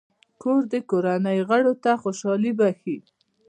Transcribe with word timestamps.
کور 0.41 0.61
د 0.73 0.75
کورنۍ 0.89 1.39
غړو 1.49 1.73
ته 1.83 1.91
خوشحالي 2.01 2.51
بښي. 2.59 2.97